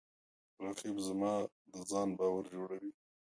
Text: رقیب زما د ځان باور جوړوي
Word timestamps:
رقیب 0.65 0.97
زما 1.07 1.33
د 1.73 1.75
ځان 1.89 2.09
باور 2.17 2.43
جوړوي 2.53 2.91